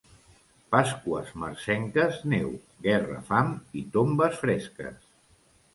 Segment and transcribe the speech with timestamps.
[0.75, 2.49] Pasqües marcenques, neu,
[2.89, 3.53] guerra, fam
[3.83, 5.03] i tombes fresques.